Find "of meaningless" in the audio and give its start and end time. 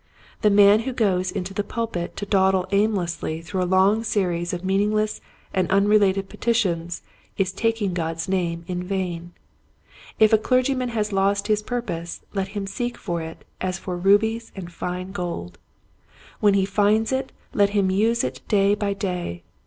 4.51-5.21